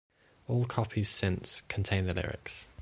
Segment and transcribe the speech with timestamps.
[0.47, 2.67] All copies since contain the lyrics.